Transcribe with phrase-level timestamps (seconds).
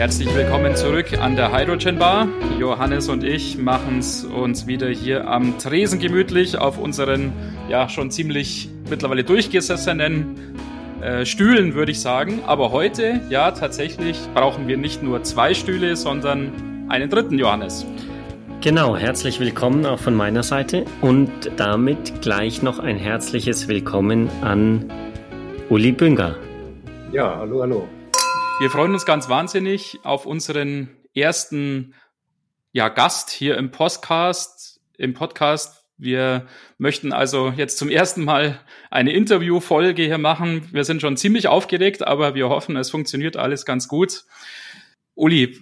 [0.00, 2.26] Herzlich willkommen zurück an der Hydrogen Bar.
[2.58, 7.34] Johannes und ich machen es uns wieder hier am Tresen gemütlich auf unseren
[7.68, 10.54] ja schon ziemlich mittlerweile durchgesessenen
[11.02, 12.40] äh, Stühlen, würde ich sagen.
[12.46, 16.50] Aber heute, ja, tatsächlich brauchen wir nicht nur zwei Stühle, sondern
[16.88, 17.84] einen dritten, Johannes.
[18.62, 24.90] Genau, herzlich willkommen auch von meiner Seite und damit gleich noch ein herzliches Willkommen an
[25.68, 26.36] Uli Bünger.
[27.12, 27.99] Ja, hallo, hallo.
[28.60, 31.94] Wir freuen uns ganz wahnsinnig auf unseren ersten
[32.72, 34.82] ja, Gast hier im Podcast.
[34.98, 35.86] Im Podcast.
[35.96, 36.46] Wir
[36.76, 38.60] möchten also jetzt zum ersten Mal
[38.90, 40.68] eine Interviewfolge hier machen.
[40.72, 44.26] Wir sind schon ziemlich aufgeregt, aber wir hoffen, es funktioniert alles ganz gut.
[45.14, 45.58] Uli,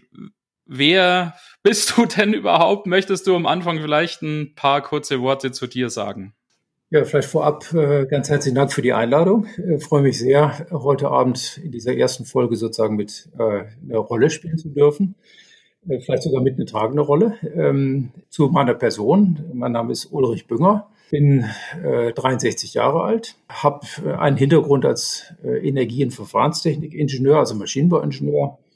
[0.66, 2.88] wer bist du denn überhaupt?
[2.88, 6.34] Möchtest du am Anfang vielleicht ein paar kurze Worte zu dir sagen?
[6.90, 9.44] Ja, vielleicht vorab äh, ganz herzlichen Dank für die Einladung.
[9.58, 14.30] Äh, freue mich sehr, heute Abend in dieser ersten Folge sozusagen mit äh, einer Rolle
[14.30, 15.14] spielen zu dürfen.
[15.86, 17.34] Vielleicht sogar mit einer tragenden Rolle.
[17.54, 19.38] Ähm, zu meiner Person.
[19.52, 21.44] Mein Name ist Ulrich Bünger, bin
[21.82, 23.86] 63 Jahre alt, habe
[24.18, 28.67] einen Hintergrund als Energie- und Verfahrenstechnik-Ingenieur, also Maschinenbauingenieur äh,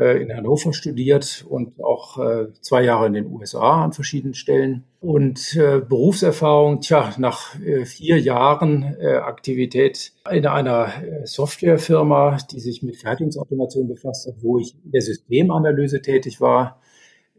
[0.00, 4.84] in Hannover studiert und auch äh, zwei Jahre in den USA an verschiedenen Stellen.
[5.00, 12.60] Und äh, Berufserfahrung, tja, nach äh, vier Jahren äh, Aktivität in einer äh, Softwarefirma, die
[12.60, 16.80] sich mit Fertigungsautomation befasst hat, wo ich in der Systemanalyse tätig war,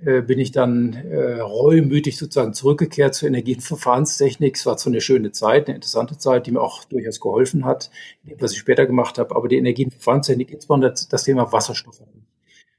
[0.05, 4.55] äh, bin ich dann äh, reumütig sozusagen zurückgekehrt zur Energie- und Verfahrenstechnik.
[4.55, 7.91] Es war zwar eine schöne Zeit, eine interessante Zeit, die mir auch durchaus geholfen hat,
[8.37, 12.01] was ich später gemacht habe, aber die Energie- und Verfahrenstechnik, insbesondere das Thema Wasserstoff,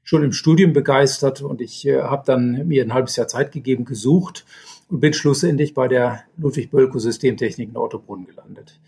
[0.03, 3.85] schon im Studium begeistert und ich äh, habe dann mir ein halbes Jahr Zeit gegeben,
[3.85, 4.45] gesucht
[4.89, 8.79] und bin schlussendlich bei der Ludwig Bölko Systemtechnik in Ottobrunn gelandet.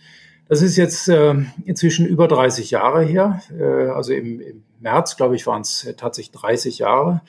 [0.50, 3.42] Das ist jetzt äh, inzwischen über 30 Jahre her.
[3.58, 7.21] Äh, also im, im März, glaube ich, waren es äh, tatsächlich 30 Jahre.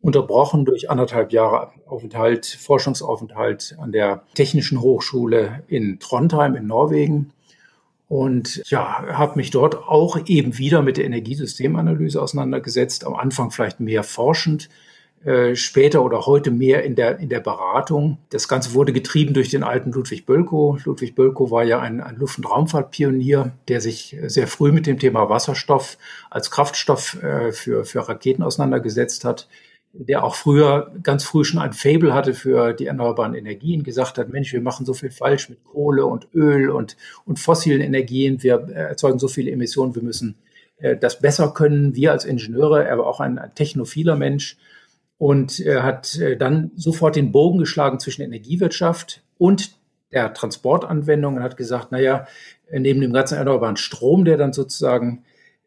[0.00, 7.32] Unterbrochen durch anderthalb Jahre Aufenthalt, Forschungsaufenthalt an der Technischen Hochschule in Trondheim in Norwegen
[8.08, 13.06] und ja, habe mich dort auch eben wieder mit der Energiesystemanalyse auseinandergesetzt.
[13.06, 14.70] Am Anfang vielleicht mehr forschend,
[15.24, 18.18] äh, später oder heute mehr in der, in der Beratung.
[18.30, 20.82] Das Ganze wurde getrieben durch den alten Ludwig Bölkow.
[20.84, 24.98] Ludwig Bölkow war ja ein, ein Luft- und Raumfahrtpionier, der sich sehr früh mit dem
[24.98, 25.98] Thema Wasserstoff
[26.30, 29.48] als Kraftstoff äh, für, für Raketen auseinandergesetzt hat
[29.92, 34.28] der auch früher, ganz früh schon ein Fable hatte für die erneuerbaren Energien, gesagt hat,
[34.28, 38.68] Mensch, wir machen so viel falsch mit Kohle und Öl und, und fossilen Energien, wir
[38.68, 40.36] erzeugen so viele Emissionen, wir müssen
[40.78, 44.58] äh, das besser können, wir als Ingenieure, er war auch ein, ein technophiler Mensch
[45.16, 49.76] und er hat äh, dann sofort den Bogen geschlagen zwischen Energiewirtschaft und
[50.12, 52.26] der Transportanwendung und hat gesagt, naja,
[52.70, 55.24] neben dem ganzen erneuerbaren Strom, der dann sozusagen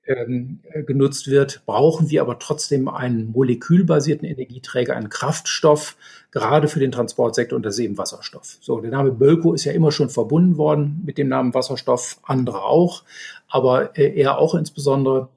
[0.07, 5.95] ähm, genutzt wird, brauchen wir aber trotzdem einen molekülbasierten Energieträger, einen Kraftstoff,
[6.31, 8.57] gerade für den Transportsektor und das ist eben Wasserstoff.
[8.61, 12.63] So, der Name Bölko ist ja immer schon verbunden worden mit dem Namen Wasserstoff, andere
[12.63, 13.03] auch,
[13.47, 15.29] aber äh, er auch insbesondere.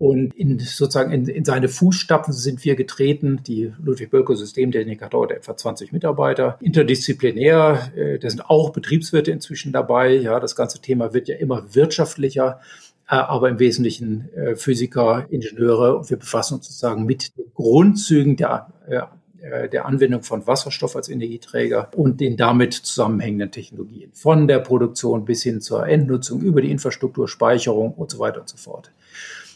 [0.00, 3.40] Und in, sozusagen in, in seine Fußstapfen sind wir getreten.
[3.44, 6.56] Die Ludwig Bölko Systemtechnik hat heute etwa 20 Mitarbeiter.
[6.60, 10.14] Interdisziplinär, äh, da sind auch Betriebswirte inzwischen dabei.
[10.14, 12.60] Ja, das ganze Thema wird ja immer wirtschaftlicher.
[13.08, 18.36] Äh, aber im Wesentlichen äh, Physiker, Ingenieure und wir befassen uns sozusagen mit den Grundzügen
[18.36, 24.10] der, äh, der Anwendung von Wasserstoff als Energieträger und den damit zusammenhängenden Technologien.
[24.12, 28.48] Von der Produktion bis hin zur Endnutzung über die Infrastruktur, Speicherung und so weiter und
[28.48, 28.90] so fort.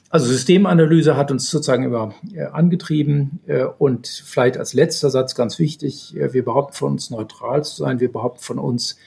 [0.09, 2.15] Also Systemanalyse hat uns sozusagen immer
[2.53, 3.41] angetrieben
[3.79, 8.13] und vielleicht als letzter Satz ganz wichtig, wir behaupten von uns neutral zu sein, wir
[8.13, 8.99] behaupten von uns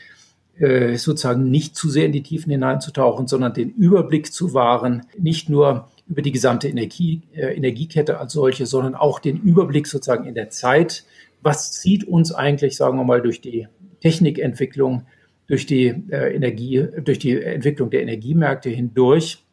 [0.59, 5.49] äh, sozusagen nicht zu sehr in die Tiefen hineinzutauchen, sondern den Überblick zu wahren, nicht
[5.49, 10.35] nur über die gesamte Energie, äh, Energiekette als solche, sondern auch den Überblick sozusagen in
[10.35, 11.03] der Zeit.
[11.41, 13.67] Was zieht uns eigentlich, sagen wir mal, durch die
[14.01, 15.05] Technikentwicklung,
[15.47, 19.43] durch die äh, Energie, durch die Entwicklung der Energiemärkte hindurch?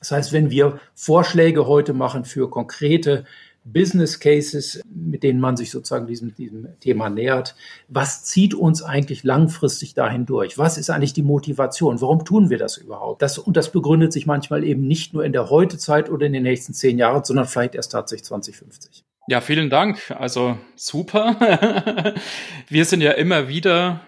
[0.00, 3.24] Das heißt, wenn wir Vorschläge heute machen für konkrete
[3.64, 7.54] Business Cases, mit denen man sich sozusagen diesem, diesem Thema nähert.
[7.88, 10.58] Was zieht uns eigentlich langfristig dahin durch?
[10.58, 12.00] Was ist eigentlich die Motivation?
[12.00, 13.22] Warum tun wir das überhaupt?
[13.22, 16.44] Das, und das begründet sich manchmal eben nicht nur in der Heutezeit oder in den
[16.44, 19.04] nächsten zehn Jahren, sondern vielleicht erst tatsächlich 2050.
[19.28, 20.10] Ja, vielen Dank.
[20.10, 22.14] Also super.
[22.68, 24.00] wir sind ja immer wieder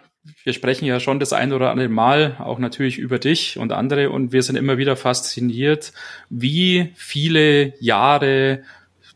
[0.45, 4.11] wir sprechen ja schon das ein oder andere Mal auch natürlich über dich und andere
[4.11, 5.93] und wir sind immer wieder fasziniert,
[6.29, 8.63] wie viele Jahre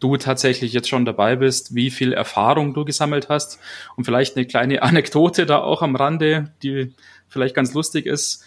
[0.01, 3.59] du tatsächlich jetzt schon dabei bist, wie viel Erfahrung du gesammelt hast
[3.97, 6.95] und vielleicht eine kleine Anekdote da auch am Rande, die
[7.29, 8.45] vielleicht ganz lustig ist.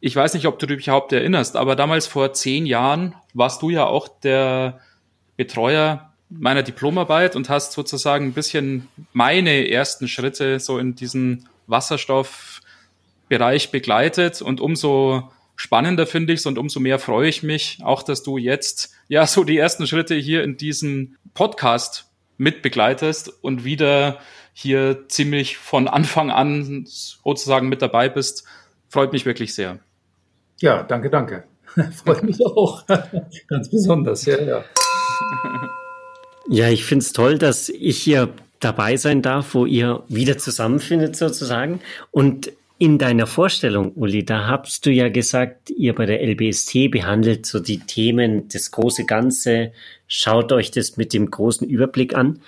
[0.00, 3.70] Ich weiß nicht, ob du dich überhaupt erinnerst, aber damals vor zehn Jahren warst du
[3.70, 4.80] ja auch der
[5.36, 13.70] Betreuer meiner Diplomarbeit und hast sozusagen ein bisschen meine ersten Schritte so in diesen Wasserstoffbereich
[13.70, 18.22] begleitet und umso spannender finde ich es und umso mehr freue ich mich auch, dass
[18.22, 22.06] du jetzt ja so die ersten Schritte hier in diesem Podcast
[22.38, 24.20] mitbegleitest und wieder
[24.52, 28.44] hier ziemlich von Anfang an sozusagen mit dabei bist.
[28.88, 29.80] Freut mich wirklich sehr.
[30.60, 31.42] Ja, danke, danke.
[32.04, 32.86] Freut mich auch.
[33.48, 34.64] Ganz besonders, ja, ja.
[36.50, 41.14] Ja, ich finde es toll, dass ich hier dabei sein darf, wo ihr wieder zusammenfindet
[41.14, 41.80] sozusagen.
[42.10, 47.44] Und in deiner Vorstellung, Uli, da hast du ja gesagt, ihr bei der LBST behandelt
[47.44, 49.72] so die Themen, das große Ganze,
[50.06, 52.40] schaut euch das mit dem großen Überblick an.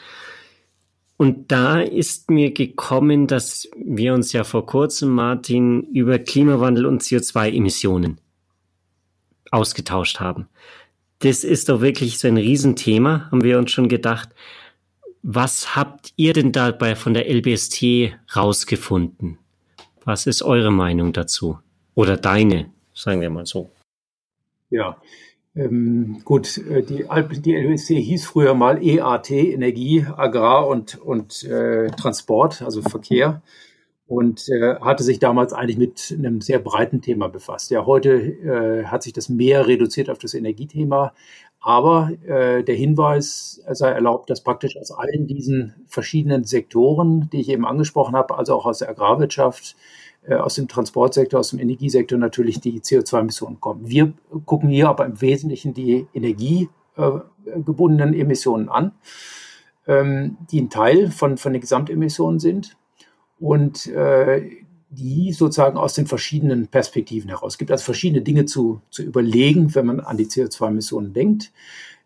[1.17, 7.03] Und da ist mir gekommen, dass wir uns ja vor kurzem, Martin, über Klimawandel und
[7.03, 8.19] CO2-Emissionen
[9.50, 10.49] ausgetauscht haben.
[11.19, 14.31] Das ist doch wirklich so ein Riesenthema, haben wir uns schon gedacht.
[15.23, 19.38] Was habt ihr denn dabei von der LBST rausgefunden?
[20.05, 21.58] Was ist eure Meinung dazu?
[21.94, 23.70] Oder deine, sagen wir mal so.
[24.70, 24.97] Ja,
[25.55, 27.05] ähm, gut, äh, die,
[27.41, 33.43] die LBST hieß früher mal EAT, Energie, Agrar und, und äh, Transport, also Verkehr
[34.11, 37.70] und äh, hatte sich damals eigentlich mit einem sehr breiten Thema befasst.
[37.70, 41.14] Ja, heute äh, hat sich das mehr reduziert auf das Energiethema,
[41.61, 47.51] aber äh, der Hinweis sei erlaubt, dass praktisch aus allen diesen verschiedenen Sektoren, die ich
[47.51, 49.77] eben angesprochen habe, also auch aus der Agrarwirtschaft,
[50.27, 53.89] äh, aus dem Transportsektor, aus dem Energiesektor natürlich die CO2-Emissionen kommen.
[53.89, 54.15] Wir
[54.47, 58.93] gucken hier aber im Wesentlichen die energiegebundenen Emissionen an,
[59.87, 62.79] ähm, die ein Teil von, von den Gesamtemissionen sind
[63.39, 67.55] und äh, die sozusagen aus den verschiedenen Perspektiven heraus.
[67.55, 71.53] Es gibt also verschiedene Dinge zu, zu überlegen, wenn man an die CO2-Emissionen denkt.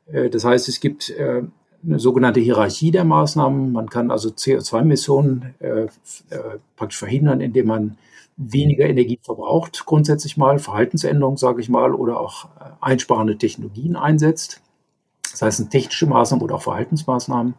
[0.07, 1.43] Äh, das heißt, es gibt äh,
[1.83, 3.73] eine sogenannte Hierarchie der Maßnahmen.
[3.73, 5.87] Man kann also CO2-Emissionen äh,
[6.77, 7.99] praktisch verhindern, indem man
[8.37, 12.49] weniger Energie verbraucht, grundsätzlich mal, Verhaltensänderungen, sage ich mal, oder auch
[12.81, 14.61] einsparende Technologien einsetzt.
[15.31, 17.55] Das heißt, technische Maßnahmen oder auch Verhaltensmaßnahmen.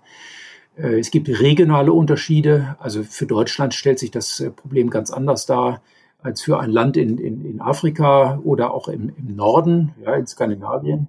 [0.78, 2.76] Äh, es gibt regionale Unterschiede.
[2.80, 5.82] Also für Deutschland stellt sich das äh, Problem ganz anders dar
[6.22, 10.26] als für ein Land in, in, in Afrika oder auch im, im Norden, ja, in
[10.26, 11.08] Skandinavien.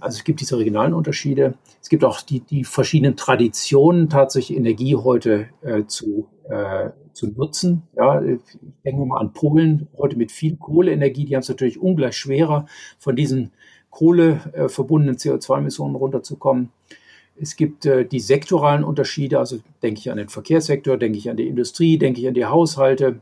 [0.00, 1.54] Also es gibt diese regionalen Unterschiede.
[1.80, 7.82] Es gibt auch die, die verschiedenen Traditionen, tatsächlich Energie heute äh, zu, äh, zu nutzen.
[7.96, 8.40] Ja, ich
[8.84, 11.24] denke mal an Polen, heute mit viel Kohleenergie.
[11.24, 12.66] Die haben es natürlich ungleich schwerer,
[12.98, 13.52] von diesen
[13.90, 16.70] Kohle äh, verbundenen CO2-Emissionen runterzukommen.
[17.40, 21.36] Es gibt äh, die sektoralen Unterschiede, also denke ich an den Verkehrssektor, denke ich an
[21.36, 23.20] die Industrie, denke ich an die Haushalte,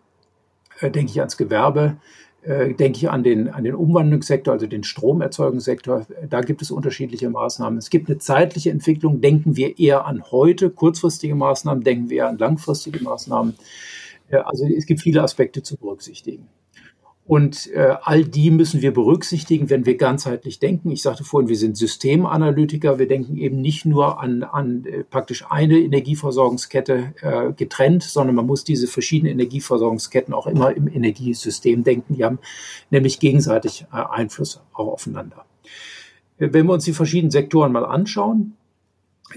[0.80, 1.96] äh, denke ich ans Gewerbe,
[2.42, 6.06] äh, denke ich an den, an den Umwandlungssektor, also den Stromerzeugungssektor.
[6.28, 7.78] Da gibt es unterschiedliche Maßnahmen.
[7.78, 12.28] Es gibt eine zeitliche Entwicklung, denken wir eher an heute, kurzfristige Maßnahmen, denken wir eher
[12.28, 13.54] an langfristige Maßnahmen.
[14.28, 16.48] Äh, also es gibt viele Aspekte zu berücksichtigen.
[17.26, 20.90] Und äh, all die müssen wir berücksichtigen, wenn wir ganzheitlich denken.
[20.90, 22.98] Ich sagte vorhin, wir sind Systemanalytiker.
[22.98, 28.46] Wir denken eben nicht nur an, an äh, praktisch eine Energieversorgungskette äh, getrennt, sondern man
[28.46, 32.14] muss diese verschiedenen Energieversorgungsketten auch immer im Energiesystem denken.
[32.14, 32.40] Die haben
[32.90, 35.46] nämlich gegenseitig äh, Einfluss auch aufeinander.
[36.36, 38.54] Äh, wenn wir uns die verschiedenen Sektoren mal anschauen,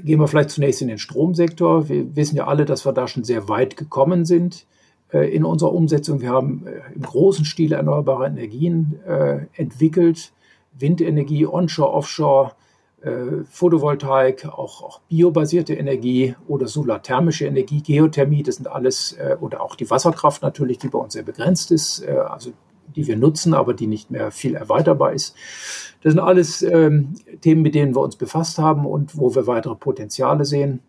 [0.03, 1.87] gehen wir vielleicht zunächst in den Stromsektor.
[1.87, 4.65] Wir wissen ja alle, dass wir da schon sehr weit gekommen sind.
[5.13, 6.19] Äh, in unserer Umsetzung.
[6.19, 10.33] Wir haben äh, im großen Stil erneuerbare Energien äh, entwickelt,
[10.77, 12.51] Windenergie, Onshore, Offshore,
[13.51, 19.89] Photovoltaik, auch, auch biobasierte Energie oder solarthermische Energie, Geothermie, das sind alles, oder auch die
[19.89, 22.53] Wasserkraft natürlich, die bei uns sehr begrenzt ist, also
[22.95, 25.35] die wir nutzen, aber die nicht mehr viel erweiterbar ist.
[26.01, 29.75] Das sind alles ähm, Themen, mit denen wir uns befasst haben und wo wir weitere
[29.75, 30.81] Potenziale sehen.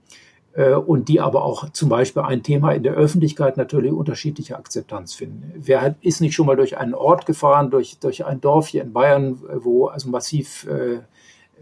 [0.55, 5.15] Äh, und die aber auch zum Beispiel ein Thema in der Öffentlichkeit natürlich unterschiedliche Akzeptanz
[5.15, 5.53] finden.
[5.57, 8.93] Wer ist nicht schon mal durch einen Ort gefahren, durch, durch ein Dorf hier in
[8.93, 11.01] Bayern, wo also massiv äh,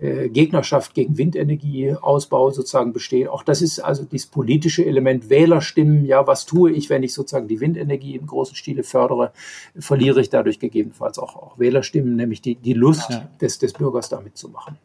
[0.01, 3.29] äh, Gegnerschaft gegen Windenergieausbau sozusagen besteht.
[3.29, 6.05] Auch das ist also dieses politische Element Wählerstimmen.
[6.05, 9.33] Ja, was tue ich, wenn ich sozusagen die Windenergie im großen Stile fördere?
[9.79, 13.29] Verliere ich dadurch gegebenenfalls auch, auch Wählerstimmen, nämlich die, die Lust ja.
[13.41, 14.79] des, des Bürgers damit zu machen.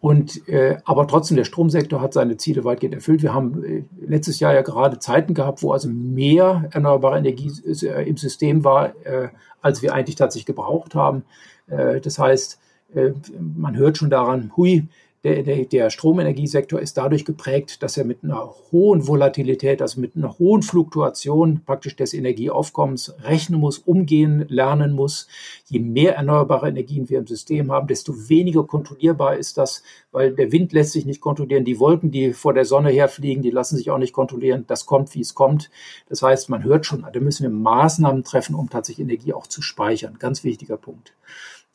[0.00, 3.22] Und äh, aber trotzdem, der Stromsektor hat seine Ziele weitgehend erfüllt.
[3.22, 7.52] Wir haben äh, letztes Jahr ja gerade Zeiten gehabt, wo also mehr erneuerbare Energie
[7.86, 9.28] äh, im System war, äh,
[9.60, 11.24] als wir eigentlich tatsächlich gebraucht haben.
[11.66, 12.58] Äh, das heißt,
[12.94, 14.88] äh, man hört schon daran, hui,
[15.22, 20.16] der, der, der Stromenergiesektor ist dadurch geprägt, dass er mit einer hohen Volatilität, also mit
[20.16, 25.28] einer hohen Fluktuation praktisch des Energieaufkommens rechnen muss, umgehen lernen muss.
[25.66, 30.52] Je mehr erneuerbare Energien wir im System haben, desto weniger kontrollierbar ist das, weil der
[30.52, 33.90] Wind lässt sich nicht kontrollieren, die Wolken, die vor der Sonne herfliegen, die lassen sich
[33.90, 34.64] auch nicht kontrollieren.
[34.68, 35.70] Das kommt, wie es kommt.
[36.08, 39.60] Das heißt, man hört schon, da müssen wir Maßnahmen treffen, um tatsächlich Energie auch zu
[39.60, 40.16] speichern.
[40.18, 41.12] Ganz wichtiger Punkt.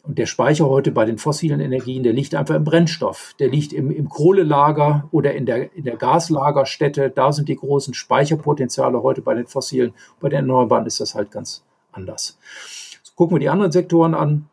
[0.06, 3.34] Und der Speicher heute bei den fossilen Energien, der liegt einfach im Brennstoff.
[3.40, 7.10] Der liegt im, im Kohlelager oder in der, in der Gaslagerstätte.
[7.10, 9.94] Da sind die großen Speicherpotenziale heute bei den fossilen.
[10.20, 12.38] Bei den Erneuerbaren ist das halt ganz anders.
[13.02, 14.48] So gucken wir die anderen Sektoren an.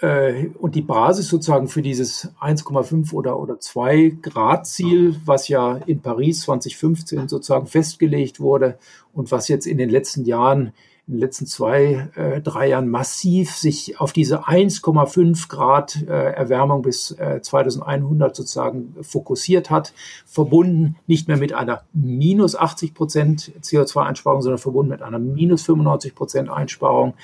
[0.00, 5.76] Äh, und die Basis sozusagen für dieses 1,5 oder, oder 2 Grad Ziel, was ja
[5.86, 8.78] in Paris 2015 sozusagen festgelegt wurde
[9.14, 10.74] und was jetzt in den letzten Jahren
[11.08, 16.82] in den letzten zwei, äh, drei Jahren massiv sich auf diese 1,5 Grad äh, Erwärmung
[16.82, 19.92] bis äh, 2100 sozusagen fokussiert hat,
[20.26, 26.16] verbunden nicht mehr mit einer minus 80 Prozent CO2-Einsparung, sondern verbunden mit einer minus 95
[26.16, 27.14] Prozent Einsparung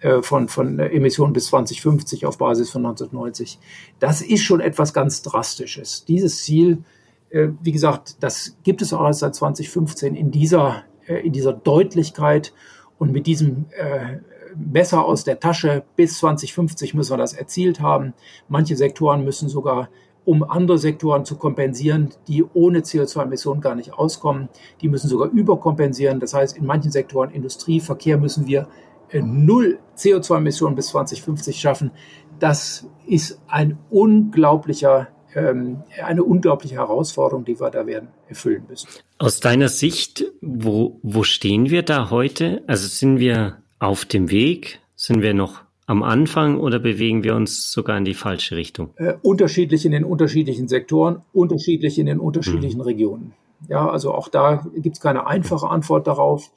[0.00, 3.58] äh, von, von Emissionen bis 2050 auf Basis von 1990.
[3.98, 6.06] Das ist schon etwas ganz Drastisches.
[6.06, 6.84] Dieses Ziel,
[7.28, 11.52] äh, wie gesagt, das gibt es auch erst seit 2015 in dieser, äh, in dieser
[11.52, 12.54] Deutlichkeit
[12.98, 14.18] und mit diesem äh,
[14.56, 18.14] Messer aus der Tasche bis 2050 müssen wir das erzielt haben.
[18.48, 19.88] Manche Sektoren müssen sogar,
[20.24, 24.48] um andere Sektoren zu kompensieren, die ohne CO2-Emissionen gar nicht auskommen,
[24.80, 26.20] die müssen sogar überkompensieren.
[26.20, 28.68] Das heißt, in manchen Sektoren, Industrie, Verkehr, müssen wir
[29.10, 31.90] äh, null CO2-Emissionen bis 2050 schaffen.
[32.38, 38.88] Das ist ein unglaublicher eine unglaubliche Herausforderung, die wir da werden erfüllen müssen.
[39.18, 42.62] Aus deiner Sicht, wo, wo stehen wir da heute?
[42.66, 44.80] Also sind wir auf dem Weg?
[44.94, 48.90] Sind wir noch am Anfang oder bewegen wir uns sogar in die falsche Richtung?
[48.96, 52.84] Äh, unterschiedlich in den unterschiedlichen Sektoren, unterschiedlich in den unterschiedlichen mhm.
[52.84, 53.34] Regionen.
[53.68, 56.50] Ja, also auch da gibt es keine einfache Antwort darauf.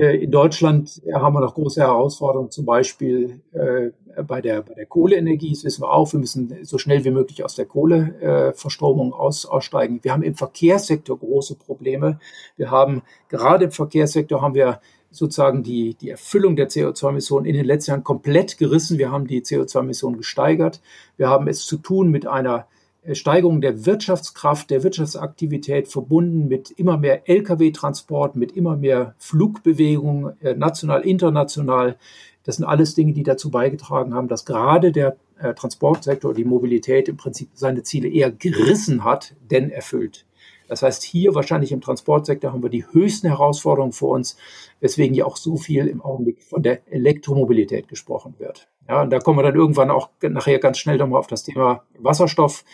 [0.00, 3.90] Äh, in Deutschland äh, haben wir noch große Herausforderungen, zum Beispiel äh,
[4.22, 5.50] bei, der, bei der Kohleenergie.
[5.52, 6.10] Das wissen wir auch.
[6.12, 10.00] Wir müssen so schnell wie möglich aus der Kohleverstromung aus, aussteigen.
[10.02, 12.18] Wir haben im Verkehrssektor große Probleme.
[12.56, 14.80] Wir haben gerade im Verkehrssektor haben wir
[15.10, 18.96] sozusagen die, die Erfüllung der CO2-Emissionen in den letzten Jahren komplett gerissen.
[18.96, 20.80] Wir haben die CO2-Emissionen gesteigert.
[21.18, 22.66] Wir haben es zu tun mit einer
[23.12, 30.54] Steigerung der Wirtschaftskraft, der Wirtschaftsaktivität verbunden mit immer mehr Lkw-Transport, mit immer mehr Flugbewegungen, äh,
[30.54, 31.96] national, international.
[32.44, 37.08] Das sind alles Dinge, die dazu beigetragen haben, dass gerade der äh, Transportsektor, die Mobilität
[37.08, 40.26] im Prinzip seine Ziele eher gerissen hat, denn erfüllt.
[40.70, 44.36] Das heißt, hier wahrscheinlich im Transportsektor haben wir die höchsten Herausforderungen vor uns,
[44.78, 48.68] weswegen ja auch so viel im Augenblick von der Elektromobilität gesprochen wird.
[48.88, 51.82] Ja, und da kommen wir dann irgendwann auch nachher ganz schnell nochmal auf das Thema
[51.98, 52.64] Wasserstoff,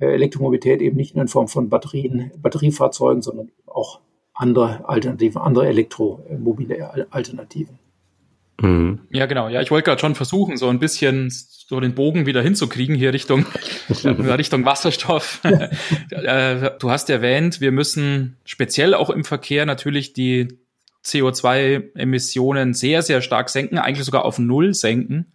[0.00, 4.00] äh, Elektromobilität eben nicht nur in Form von Batterien, Batteriefahrzeugen, sondern auch
[4.34, 7.78] andere Alternativen, andere elektromobile Alternativen.
[8.60, 9.00] Mhm.
[9.10, 9.48] Ja, genau.
[9.48, 13.12] Ja, ich wollte gerade schon versuchen, so ein bisschen so den Bogen wieder hinzukriegen hier
[13.12, 13.44] Richtung,
[14.04, 15.40] Richtung Wasserstoff.
[16.10, 20.48] Äh, du hast erwähnt, wir müssen speziell auch im Verkehr natürlich die
[21.04, 25.32] CO2-Emissionen sehr, sehr stark senken, eigentlich sogar auf Null senken.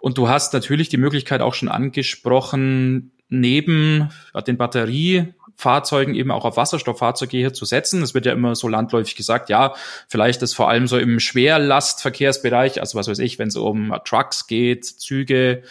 [0.00, 4.10] Und du hast natürlich die Möglichkeit auch schon angesprochen, neben
[4.46, 4.58] den
[5.62, 8.02] Batteriefahrzeugen eben auch auf Wasserstofffahrzeuge hier zu setzen.
[8.02, 9.74] Es wird ja immer so landläufig gesagt, ja,
[10.08, 14.46] vielleicht ist vor allem so im Schwerlastverkehrsbereich, also was weiß ich, wenn es um Trucks
[14.46, 15.62] geht, Züge,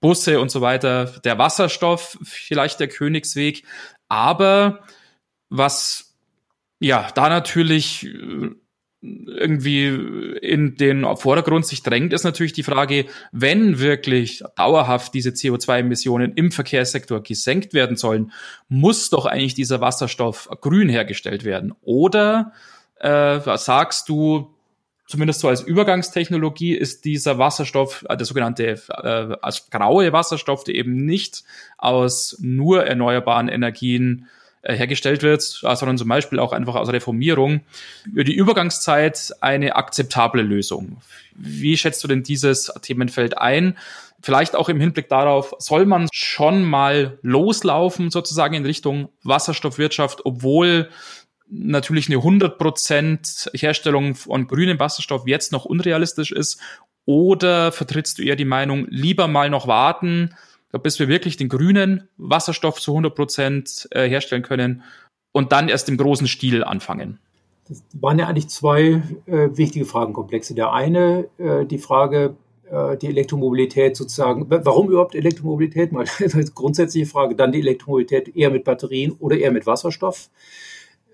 [0.00, 3.64] Busse und so weiter, der Wasserstoff vielleicht der Königsweg.
[4.08, 4.80] Aber
[5.48, 6.14] was
[6.80, 8.08] ja da natürlich
[9.26, 9.86] irgendwie
[10.40, 16.50] in den Vordergrund sich drängt, ist natürlich die Frage, wenn wirklich dauerhaft diese CO2-Emissionen im
[16.50, 18.32] Verkehrssektor gesenkt werden sollen,
[18.68, 21.74] muss doch eigentlich dieser Wasserstoff grün hergestellt werden.
[21.82, 22.52] Oder
[23.00, 24.54] äh, sagst du,
[25.06, 30.76] zumindest so als Übergangstechnologie ist dieser Wasserstoff, äh, der sogenannte äh, als graue Wasserstoff, der
[30.76, 31.44] eben nicht
[31.76, 34.28] aus nur erneuerbaren Energien
[34.64, 37.60] hergestellt wird, sondern zum Beispiel auch einfach aus Reformierung,
[38.06, 40.98] über die Übergangszeit eine akzeptable Lösung.
[41.34, 43.76] Wie schätzt du denn dieses Themenfeld ein?
[44.22, 50.88] Vielleicht auch im Hinblick darauf, soll man schon mal loslaufen sozusagen in Richtung Wasserstoffwirtschaft, obwohl
[51.48, 56.58] natürlich eine 100% Herstellung von grünem Wasserstoff jetzt noch unrealistisch ist?
[57.04, 60.34] Oder vertrittst du eher die Meinung, lieber mal noch warten,
[60.78, 64.82] bis wir wirklich den grünen Wasserstoff zu 100 Prozent äh, herstellen können
[65.32, 67.18] und dann erst im großen Stil anfangen.
[67.68, 70.54] Das waren ja eigentlich zwei äh, wichtige Fragenkomplexe.
[70.54, 72.36] Der eine, äh, die Frage,
[72.70, 75.92] äh, die Elektromobilität sozusagen, warum überhaupt Elektromobilität?
[75.92, 76.04] Mal
[76.54, 80.28] grundsätzliche Frage, dann die Elektromobilität eher mit Batterien oder eher mit Wasserstoff.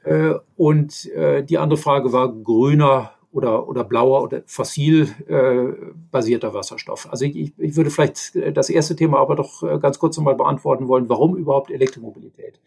[0.03, 1.09] Äh, und
[1.49, 5.73] die andere Frage war grüner oder, oder blauer oder fossil äh,
[6.11, 7.09] basierter Wasserstoff.
[7.11, 11.09] Also ich, ich würde vielleicht das erste Thema aber doch ganz kurz nochmal beantworten wollen,
[11.09, 12.61] warum überhaupt Elektromobilität?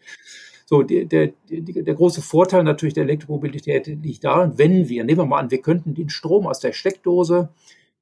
[0.66, 5.26] So, der, der, der große Vorteil natürlich der Elektromobilität liegt darin, wenn wir, nehmen wir
[5.26, 7.50] mal an, wir könnten den Strom aus der Steckdose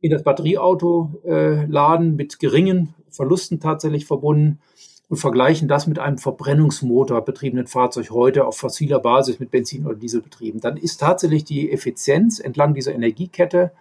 [0.01, 4.61] in das Batterieauto äh, laden, mit geringen Verlusten tatsächlich verbunden
[5.13, 9.95] und vergleichen das mit einem Verbrennungsmotor betriebenen Fahrzeug heute auf fossiler Basis mit Benzin oder
[9.95, 13.73] Diesel betrieben, dann ist tatsächlich die Effizienz entlang dieser Energiekette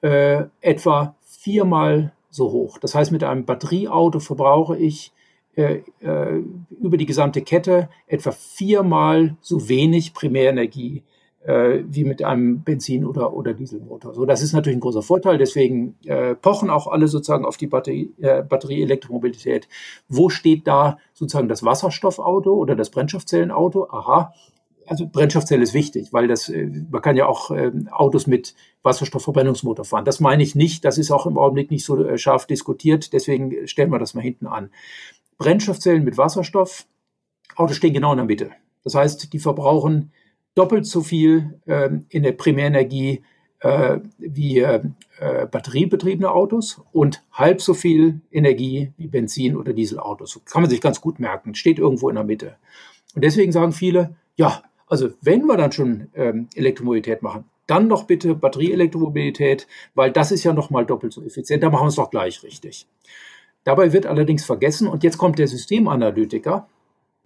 [0.00, 2.78] äh, etwa viermal so hoch.
[2.78, 5.12] Das heißt, mit einem Batterieauto verbrauche ich
[5.54, 6.42] äh, äh,
[6.80, 11.04] über die gesamte Kette etwa viermal so wenig Primärenergie
[11.48, 14.12] äh, wie mit einem Benzin- oder, oder Dieselmotor.
[14.12, 15.38] So, das ist natürlich ein großer Vorteil.
[15.38, 19.66] Deswegen äh, pochen auch alle sozusagen auf die Batterie, äh, Batterie-Elektromobilität.
[20.08, 23.88] Wo steht da sozusagen das Wasserstoffauto oder das Brennstoffzellenauto?
[23.88, 24.34] Aha,
[24.86, 29.86] also Brennstoffzelle ist wichtig, weil das, äh, man kann ja auch äh, Autos mit Wasserstoffverbrennungsmotor
[29.86, 30.04] fahren.
[30.04, 30.84] Das meine ich nicht.
[30.84, 33.14] Das ist auch im Augenblick nicht so äh, scharf diskutiert.
[33.14, 34.68] Deswegen stellen wir das mal hinten an.
[35.38, 36.84] Brennstoffzellen mit Wasserstoff.
[37.56, 38.50] Autos stehen genau in der Mitte.
[38.84, 40.12] Das heißt, die verbrauchen
[40.58, 43.22] doppelt so viel äh, in der Primärenergie
[43.60, 44.82] äh, wie äh,
[45.50, 50.40] batteriebetriebene Autos und halb so viel Energie wie Benzin- oder Dieselautos.
[50.44, 51.54] Kann man sich ganz gut merken.
[51.54, 52.56] Steht irgendwo in der Mitte.
[53.14, 58.04] Und deswegen sagen viele, ja, also wenn wir dann schon ähm, Elektromobilität machen, dann doch
[58.04, 61.62] bitte Batterieelektromobilität, weil das ist ja noch mal doppelt so effizient.
[61.62, 62.86] Da machen wir es doch gleich richtig.
[63.64, 66.66] Dabei wird allerdings vergessen, und jetzt kommt der Systemanalytiker,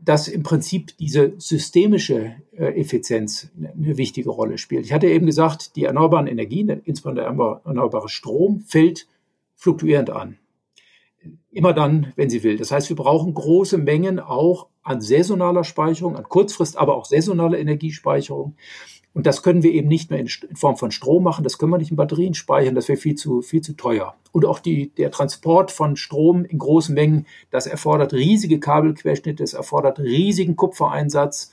[0.05, 4.85] dass im Prinzip diese systemische äh, Effizienz eine wichtige Rolle spielt.
[4.85, 9.07] Ich hatte eben gesagt, die erneuerbaren Energien, insbesondere der erneuerbare Strom, fällt
[9.55, 10.39] fluktuierend an.
[11.53, 12.57] Immer dann, wenn sie will.
[12.57, 17.59] Das heißt, wir brauchen große Mengen auch an saisonaler Speicherung, an Kurzfrist, aber auch saisonale
[17.59, 18.57] Energiespeicherung.
[19.15, 21.79] Und das können wir eben nicht mehr in, Form von Strom machen, das können wir
[21.79, 24.15] nicht in Batterien speichern, das wäre viel zu, viel zu teuer.
[24.33, 29.53] Und auch die, der Transport von Strom in großen Mengen, das erfordert riesige Kabelquerschnitte, das
[29.53, 31.51] erfordert riesigen Kupfereinsatz.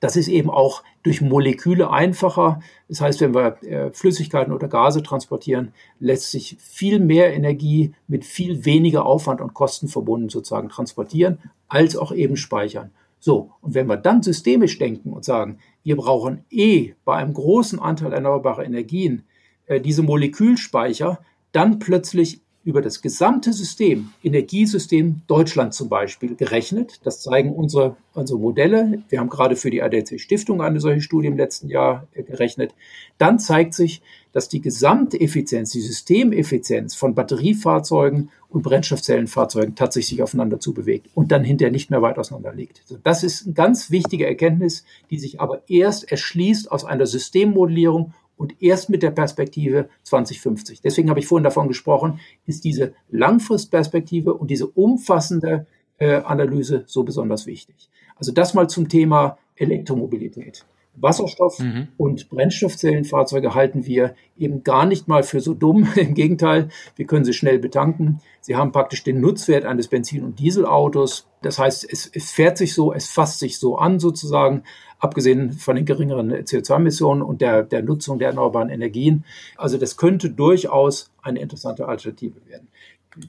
[0.00, 2.60] Das ist eben auch durch Moleküle einfacher.
[2.88, 8.24] Das heißt, wenn wir äh, Flüssigkeiten oder Gase transportieren, lässt sich viel mehr Energie mit
[8.24, 11.38] viel weniger Aufwand und Kosten verbunden sozusagen transportieren,
[11.68, 12.90] als auch eben speichern.
[13.24, 17.78] So, und wenn wir dann systemisch denken und sagen, wir brauchen eh bei einem großen
[17.78, 19.24] Anteil erneuerbarer Energien
[19.64, 27.00] äh, diese Molekülspeicher, dann plötzlich über das gesamte System, Energiesystem Deutschland zum Beispiel, gerechnet.
[27.04, 29.02] Das zeigen unsere, unsere Modelle.
[29.08, 32.74] Wir haben gerade für die ADC Stiftung eine solche Studie im letzten Jahr äh, gerechnet.
[33.16, 34.02] Dann zeigt sich,
[34.34, 41.70] dass die Gesamteffizienz, die Systemeffizienz von Batteriefahrzeugen und Brennstoffzellenfahrzeugen tatsächlich aufeinander zubewegt und dann hinterher
[41.70, 42.82] nicht mehr weit auseinander liegt.
[43.04, 48.60] Das ist eine ganz wichtige Erkenntnis, die sich aber erst erschließt aus einer Systemmodellierung und
[48.60, 50.80] erst mit der Perspektive 2050.
[50.80, 55.66] Deswegen habe ich vorhin davon gesprochen, ist diese Langfristperspektive und diese umfassende
[55.98, 57.88] äh, Analyse so besonders wichtig.
[58.16, 60.64] Also das mal zum Thema Elektromobilität.
[61.00, 61.88] Wasserstoff- mhm.
[61.96, 65.88] und Brennstoffzellenfahrzeuge halten wir eben gar nicht mal für so dumm.
[65.96, 68.20] Im Gegenteil, wir können sie schnell betanken.
[68.40, 71.26] Sie haben praktisch den Nutzwert eines Benzin- und Dieselautos.
[71.42, 74.62] Das heißt, es, es fährt sich so, es fasst sich so an sozusagen,
[74.98, 79.24] abgesehen von den geringeren CO2-Emissionen und der, der Nutzung der erneuerbaren Energien.
[79.56, 82.68] Also das könnte durchaus eine interessante Alternative werden.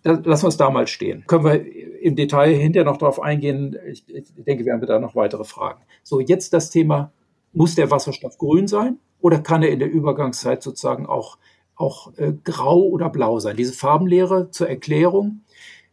[0.04, 1.26] Das, lassen wir es da mal stehen.
[1.28, 3.76] Können wir im Detail hinterher noch darauf eingehen.
[3.88, 5.82] Ich, ich denke, wir haben da noch weitere Fragen.
[6.04, 7.12] So, jetzt das Thema
[7.56, 11.38] muss der Wasserstoff grün sein oder kann er in der Übergangszeit sozusagen auch,
[11.76, 13.58] auch äh, grau oder blau sein?
[13.58, 15.42] Diese Farbenlehre zur Erklärung.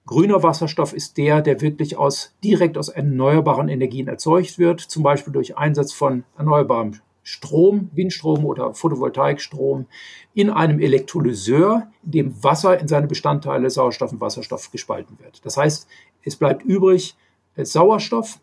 [0.04, 5.32] Grüner Wasserstoff ist der, der wirklich aus, direkt aus erneuerbaren Energien erzeugt wird, zum Beispiel
[5.32, 9.86] durch Einsatz von erneuerbarem Strom, Windstrom oder Photovoltaikstrom
[10.34, 15.44] in einem Elektrolyseur, in dem Wasser in seine Bestandteile Sauerstoff und Wasserstoff gespalten wird.
[15.46, 15.86] Das heißt,
[16.24, 17.14] es bleibt übrig
[17.54, 18.40] äh, Sauerstoff,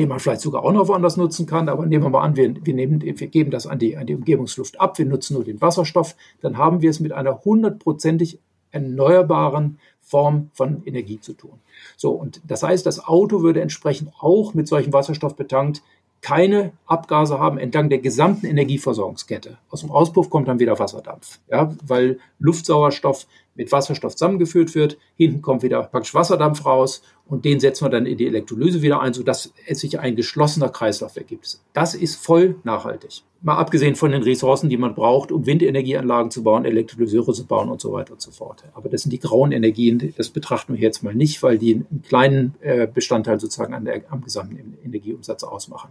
[0.00, 1.68] den man vielleicht sogar auch noch woanders nutzen kann.
[1.68, 4.14] Aber nehmen wir mal an, wir, wir, nehmen, wir geben das an die, an die
[4.14, 8.38] Umgebungsluft ab, wir nutzen nur den Wasserstoff, dann haben wir es mit einer hundertprozentig
[8.70, 11.60] erneuerbaren Form von Energie zu tun.
[11.98, 15.82] So, und das heißt, das Auto würde entsprechend auch mit solchem Wasserstoff betankt
[16.22, 19.56] keine Abgase haben entlang der gesamten Energieversorgungskette.
[19.70, 24.98] Aus dem Auspuff kommt dann wieder Wasserdampf, ja, weil Luftsauerstoff mit Wasserstoff zusammengeführt wird.
[25.16, 29.00] Hinten kommt wieder praktisch Wasserdampf raus und den setzen wir dann in die Elektrolyse wieder
[29.00, 31.60] ein, sodass es sich ein geschlossener Kreislauf ergibt.
[31.72, 33.22] Das ist voll nachhaltig.
[33.42, 37.70] Mal abgesehen von den Ressourcen, die man braucht, um Windenergieanlagen zu bauen, Elektrolyseure zu bauen
[37.70, 38.64] und so weiter und so fort.
[38.74, 42.02] Aber das sind die grauen Energien, das betrachten wir jetzt mal nicht, weil die einen
[42.06, 45.90] kleinen äh, Bestandteil sozusagen an der, am gesamten Energieumsatz ausmachen.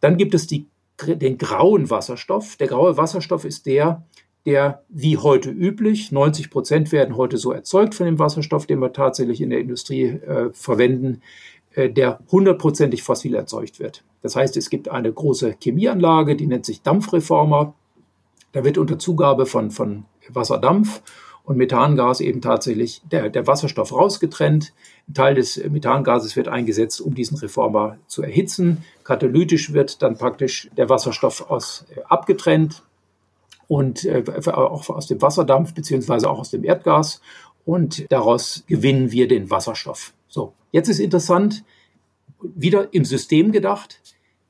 [0.00, 0.66] Dann gibt es die,
[1.06, 2.56] den grauen Wasserstoff.
[2.56, 4.04] Der graue Wasserstoff ist der,
[4.46, 8.92] der wie heute üblich, 90 Prozent werden heute so erzeugt von dem Wasserstoff, den wir
[8.92, 11.22] tatsächlich in der Industrie äh, verwenden,
[11.74, 14.02] äh, der hundertprozentig fossil erzeugt wird.
[14.22, 17.74] Das heißt, es gibt eine große Chemieanlage, die nennt sich Dampfreformer.
[18.52, 21.02] Da wird unter Zugabe von, von Wasserdampf
[21.44, 24.72] und Methangas eben tatsächlich der, der Wasserstoff rausgetrennt.
[25.08, 28.84] Ein Teil des Methangases wird eingesetzt, um diesen Reformer zu erhitzen.
[29.04, 32.82] Katalytisch wird dann praktisch der Wasserstoff aus, äh, abgetrennt
[33.70, 37.20] und äh, auch aus dem Wasserdampf beziehungsweise auch aus dem Erdgas
[37.64, 40.12] und daraus gewinnen wir den Wasserstoff.
[40.26, 41.62] So, jetzt ist interessant,
[42.42, 44.00] wieder im System gedacht,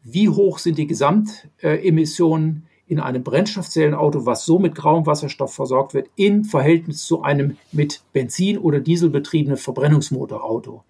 [0.02, 6.08] wie hoch sind die Gesamtemissionen in einem Brennstoffzellenauto, was so mit grauem Wasserstoff versorgt wird,
[6.16, 10.82] im Verhältnis zu einem mit Benzin- oder Diesel betriebenen Verbrennungsmotorauto.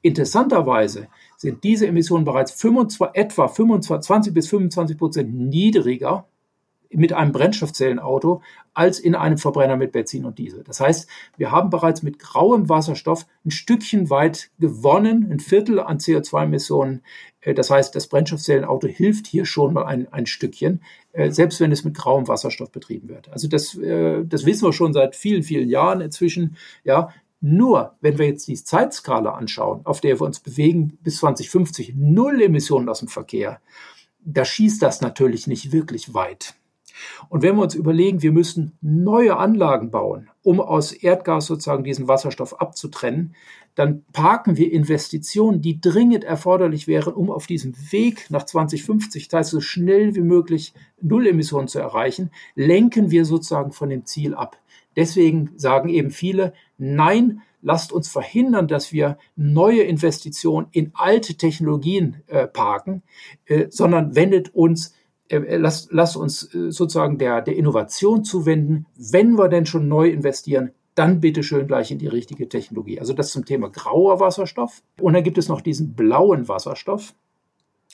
[0.00, 6.26] Interessanterweise sind diese Emissionen bereits 25, etwa 25, 20 bis 25 Prozent niedriger
[6.94, 10.64] mit einem Brennstoffzellenauto als in einem Verbrenner mit Benzin und Diesel.
[10.64, 15.98] Das heißt, wir haben bereits mit grauem Wasserstoff ein Stückchen weit gewonnen, ein Viertel an
[15.98, 17.02] CO2-Emissionen.
[17.40, 21.72] Äh, das heißt, das Brennstoffzellenauto hilft hier schon mal ein, ein Stückchen, äh, selbst wenn
[21.72, 23.28] es mit grauem Wasserstoff betrieben wird.
[23.30, 26.56] Also das, äh, das wissen wir schon seit vielen, vielen Jahren inzwischen.
[26.82, 31.94] Ja, nur wenn wir jetzt die Zeitskala anschauen, auf der wir uns bewegen bis 2050,
[31.94, 33.60] null Emissionen aus dem Verkehr,
[34.24, 36.54] da schießt das natürlich nicht wirklich weit.
[37.28, 42.08] Und wenn wir uns überlegen, wir müssen neue Anlagen bauen, um aus Erdgas sozusagen diesen
[42.08, 43.34] Wasserstoff abzutrennen,
[43.74, 49.38] dann parken wir Investitionen, die dringend erforderlich wären, um auf diesem Weg nach 2050, das
[49.38, 54.58] heißt so schnell wie möglich Nullemissionen zu erreichen, lenken wir sozusagen von dem Ziel ab.
[54.96, 62.22] Deswegen sagen eben viele, nein, lasst uns verhindern, dass wir neue Investitionen in alte Technologien
[62.26, 63.02] äh, parken,
[63.46, 64.94] äh, sondern wendet uns
[65.28, 68.86] äh, äh, lasst, lasst uns äh, sozusagen der, der Innovation zuwenden.
[68.96, 73.00] Wenn wir denn schon neu investieren, dann bitte schön gleich in die richtige Technologie.
[73.00, 74.82] Also das zum Thema grauer Wasserstoff.
[75.00, 77.14] Und dann gibt es noch diesen blauen Wasserstoff.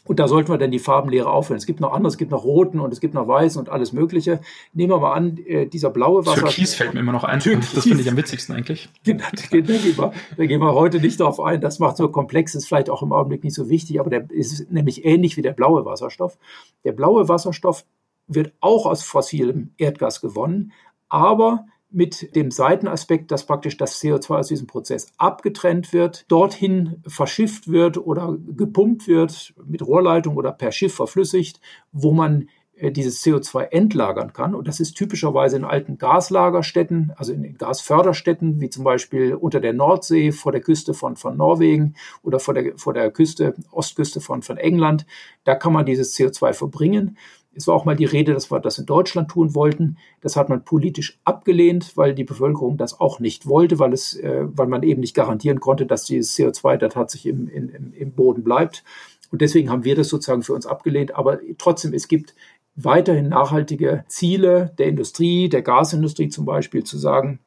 [0.05, 1.59] Und da sollten wir dann die Farbenlehre aufhören.
[1.59, 3.93] Es gibt noch andere, es gibt noch roten und es gibt noch weißen und alles
[3.93, 4.41] Mögliche.
[4.73, 6.41] Nehmen wir mal an, äh, dieser blaue Wasser.
[6.41, 7.41] Türkis fällt mir immer noch ein.
[7.41, 7.75] Türkis.
[7.75, 8.89] Das finde ich am witzigsten eigentlich.
[9.05, 11.61] Genau, da, gehen wir, da gehen wir heute nicht darauf ein.
[11.61, 14.71] Das macht so komplex, ist vielleicht auch im Augenblick nicht so wichtig, aber der ist
[14.71, 16.39] nämlich ähnlich wie der blaue Wasserstoff.
[16.85, 17.85] Der blaue Wasserstoff
[18.27, 20.73] wird auch aus fossilem Erdgas gewonnen,
[21.09, 27.68] aber mit dem Seitenaspekt, dass praktisch das CO2 aus diesem Prozess abgetrennt wird, dorthin verschifft
[27.68, 31.61] wird oder gepumpt wird mit Rohrleitung oder per Schiff verflüssigt,
[31.92, 32.48] wo man
[32.81, 34.55] äh, dieses CO2 entlagern kann.
[34.55, 39.74] Und das ist typischerweise in alten Gaslagerstätten, also in Gasförderstätten, wie zum Beispiel unter der
[39.74, 44.42] Nordsee, vor der Küste von, von Norwegen oder vor der, vor der Küste, Ostküste von,
[44.42, 45.05] von England.
[45.44, 47.18] Da kann man dieses CO2 verbringen.
[47.61, 49.99] Es war auch mal die Rede, dass wir das in Deutschland tun wollten.
[50.23, 54.46] Das hat man politisch abgelehnt, weil die Bevölkerung das auch nicht wollte, weil, es, äh,
[54.46, 58.42] weil man eben nicht garantieren konnte, dass dieses CO2 da tatsächlich im, im, im Boden
[58.42, 58.83] bleibt.
[59.31, 61.14] Und deswegen haben wir das sozusagen für uns abgelehnt.
[61.14, 62.35] Aber trotzdem, es gibt
[62.77, 67.40] weiterhin nachhaltige Ziele der Industrie, der Gasindustrie zum Beispiel, zu sagen,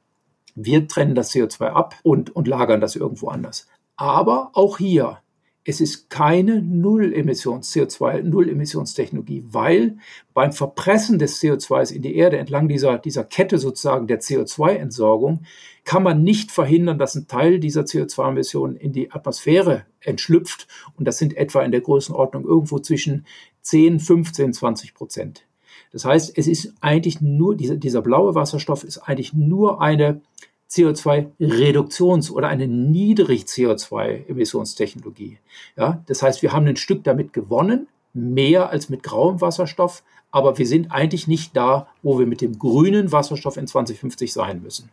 [0.56, 3.68] wir trennen das CO2 ab und, und lagern das irgendwo anders.
[3.96, 5.23] Aber auch hier
[5.66, 9.98] es ist keine Null-Emissions, CO2, Null-Emissionstechnologie, weil
[10.34, 15.44] beim Verpressen des CO2s in die Erde entlang dieser, dieser Kette sozusagen der CO2-Entsorgung
[15.86, 20.68] kann man nicht verhindern, dass ein Teil dieser CO2-Emissionen in die Atmosphäre entschlüpft.
[20.98, 23.26] Und das sind etwa in der Größenordnung irgendwo zwischen
[23.62, 25.46] 10, 15, 20 Prozent.
[25.94, 30.22] Das heißt, es ist eigentlich nur, dieser, dieser blaue Wasserstoff ist eigentlich nur eine
[30.70, 35.38] CO2-Reduktions- oder eine Niedrig-CO2-Emissionstechnologie.
[35.78, 40.58] Ja, das heißt, wir haben ein Stück damit gewonnen, mehr als mit grauem Wasserstoff, aber
[40.58, 44.90] wir sind eigentlich nicht da, wo wir mit dem grünen Wasserstoff in 2050 sein müssen.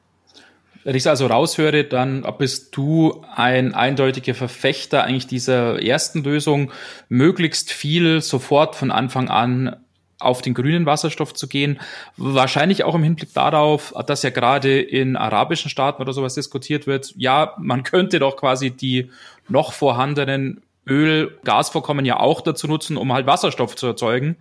[0.85, 6.73] Wenn ich es also raushöre, dann bist du ein eindeutiger Verfechter eigentlich dieser ersten Lösung,
[7.11, 9.77] möglichst viel sofort von Anfang an
[10.21, 11.81] auf den grünen Wasserstoff zu gehen.
[12.17, 17.15] Wahrscheinlich auch im Hinblick darauf, dass ja gerade in arabischen Staaten oder sowas diskutiert wird.
[17.17, 19.11] Ja, man könnte doch quasi die
[19.49, 24.37] noch vorhandenen Öl, Gasvorkommen ja auch dazu nutzen, um halt Wasserstoff zu erzeugen.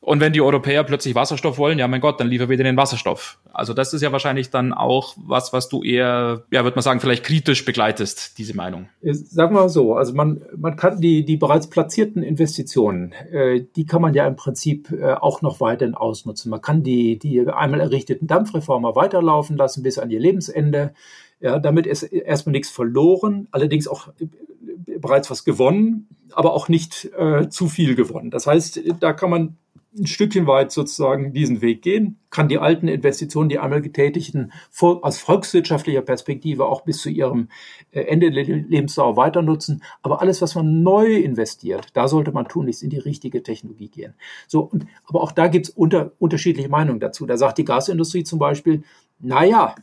[0.00, 3.40] Und wenn die Europäer plötzlich Wasserstoff wollen, ja mein Gott, dann liefern wir den Wasserstoff.
[3.52, 7.00] Also das ist ja wahrscheinlich dann auch was, was du eher, ja, würde man sagen,
[7.00, 8.88] vielleicht kritisch begleitest, diese Meinung.
[9.02, 13.86] Sagen wir mal so, also man, man kann die, die bereits platzierten Investitionen, äh, die
[13.86, 16.50] kann man ja im Prinzip äh, auch noch weiterhin ausnutzen.
[16.50, 20.94] Man kann die, die einmal errichteten Dampfreformer weiterlaufen lassen bis an ihr Lebensende.
[21.40, 27.10] Ja, damit ist erstmal nichts verloren, allerdings auch äh, bereits was gewonnen, aber auch nicht
[27.18, 28.30] äh, zu viel gewonnen.
[28.30, 29.56] Das heißt, da kann man
[29.96, 35.18] ein Stückchen weit sozusagen diesen Weg gehen, kann die alten Investitionen, die einmal getätigten, aus
[35.18, 37.48] volkswirtschaftlicher Perspektive auch bis zu ihrem
[37.90, 39.82] äh, Ende der Lebensdauer weiter nutzen.
[40.02, 44.14] Aber alles, was man neu investiert, da sollte man tunlichst in die richtige Technologie gehen.
[44.46, 47.24] So, und, aber auch da gibt es unter, unterschiedliche Meinungen dazu.
[47.24, 48.82] Da sagt die Gasindustrie zum Beispiel,
[49.20, 49.74] naja,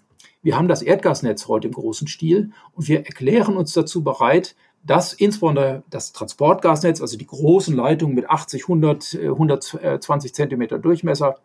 [0.43, 4.55] wir haben das Erdgasnetz heute im großen Stil und wir erklären uns dazu bereit,
[4.85, 11.37] dass insbesondere das Transportgasnetz, also die großen Leitungen mit 80, 100, 120 Zentimeter Durchmesser,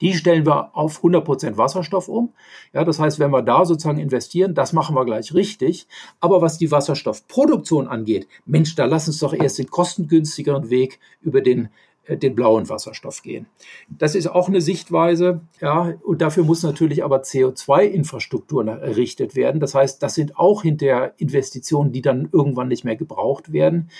[0.00, 2.32] die stellen wir auf 100 Prozent Wasserstoff um.
[2.72, 5.86] Ja, das heißt, wenn wir da sozusagen investieren, das machen wir gleich richtig.
[6.20, 11.40] Aber was die Wasserstoffproduktion angeht, Mensch, da lass uns doch erst den kostengünstigeren Weg über
[11.40, 11.68] den
[12.08, 13.46] den blauen Wasserstoff gehen.
[13.88, 19.60] Das ist auch eine Sichtweise, ja, und dafür muss natürlich aber CO2-Infrastruktur errichtet werden.
[19.60, 23.90] Das heißt, das sind auch hinterher Investitionen, die dann irgendwann nicht mehr gebraucht werden.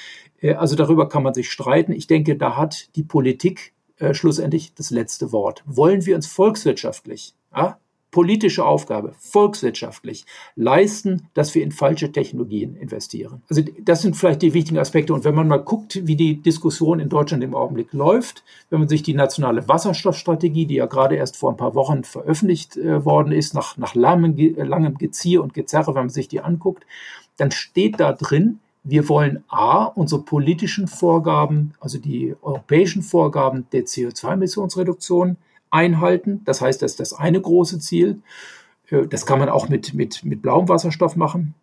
[0.41, 1.93] Äh, also darüber kann man sich streiten.
[1.93, 5.63] Ich denke, da hat die Politik äh, schlussendlich das letzte Wort.
[5.67, 7.79] Wollen wir uns volkswirtschaftlich ja,
[8.15, 10.25] politische Aufgabe, volkswirtschaftlich
[10.55, 13.43] leisten, dass wir in falsche Technologien investieren.
[13.51, 15.13] Also das sind vielleicht die wichtigen Aspekte.
[15.13, 18.89] Und wenn man mal guckt, wie die Diskussion in Deutschland im Augenblick läuft, wenn man
[18.89, 23.33] sich die nationale Wasserstoffstrategie, die ja gerade erst vor ein paar Wochen veröffentlicht äh, worden
[23.33, 26.87] ist, nach, nach langem, langem Gezier und Gezerre, wenn man sich die anguckt,
[27.37, 33.87] dann steht da drin, wir wollen A, unsere politischen Vorgaben, also die europäischen Vorgaben der
[33.87, 35.37] CO2-Emissionsreduktion
[35.75, 36.41] einhalten.
[36.45, 38.23] Das heißt, das ist das eine große Ziel.
[38.89, 41.55] Äh, das kann man auch mit, mit, mit blauem Wasserstoff machen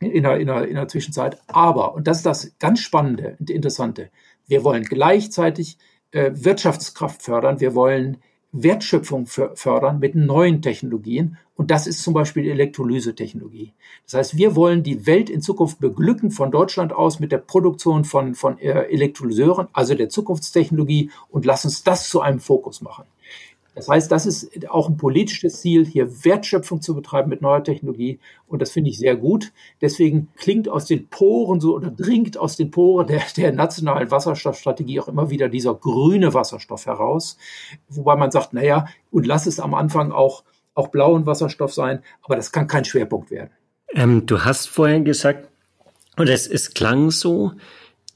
[0.00, 1.38] in der, in, der, in der Zwischenzeit.
[1.46, 4.10] Aber, und das ist das ganz Spannende und Interessante,
[4.46, 5.78] wir wollen gleichzeitig
[6.10, 8.18] äh, Wirtschaftskraft fördern, wir wollen
[8.52, 11.38] Wertschöpfung fördern mit neuen Technologien.
[11.54, 13.72] Und das ist zum Beispiel Elektrolyse-Technologie.
[14.04, 18.04] Das heißt, wir wollen die Welt in Zukunft beglücken von Deutschland aus mit der Produktion
[18.04, 23.04] von, von äh, Elektrolyseuren, also der Zukunftstechnologie, und lass uns das zu einem Fokus machen.
[23.74, 28.18] Das heißt, das ist auch ein politisches Ziel, hier Wertschöpfung zu betreiben mit neuer Technologie.
[28.46, 29.52] Und das finde ich sehr gut.
[29.80, 35.00] Deswegen klingt aus den Poren so oder dringt aus den Poren der, der nationalen Wasserstoffstrategie
[35.00, 37.38] auch immer wieder dieser grüne Wasserstoff heraus.
[37.88, 42.02] Wobei man sagt, naja, und lass es am Anfang auch, auch blauen Wasserstoff sein.
[42.22, 43.50] Aber das kann kein Schwerpunkt werden.
[43.94, 45.48] Ähm, du hast vorhin gesagt,
[46.18, 47.52] oder es, es klang so,